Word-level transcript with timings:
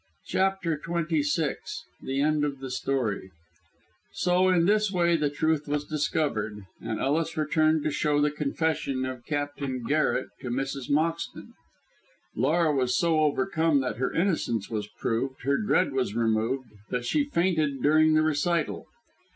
CHAPTER 0.25 0.79
XXVI 0.83 1.57
THE 2.01 2.21
END 2.21 2.43
OF 2.43 2.57
THE 2.57 2.71
STORY 2.71 3.29
So 4.13 4.49
in 4.49 4.65
this 4.65 4.91
way 4.91 5.15
the 5.15 5.29
truth 5.29 5.67
was 5.67 5.85
discovered, 5.85 6.65
and 6.81 6.99
Ellis 6.99 7.37
returned 7.37 7.83
to 7.83 7.91
show 7.91 8.19
the 8.19 8.31
confession 8.31 9.05
of 9.05 9.23
Captain 9.27 9.83
Garret 9.83 10.29
to 10.39 10.49
Mrs. 10.49 10.89
Moxton. 10.89 11.53
Laura 12.35 12.73
was 12.75 12.97
so 12.97 13.19
overcome 13.19 13.79
that 13.81 13.97
her 13.97 14.11
innocence 14.11 14.71
was 14.71 14.87
proved, 14.87 15.43
her 15.43 15.57
dread 15.57 15.93
was 15.93 16.15
removed, 16.15 16.71
that 16.89 17.05
she 17.05 17.23
fainted 17.25 17.83
during 17.83 18.15
the 18.15 18.23
recital. 18.23 18.87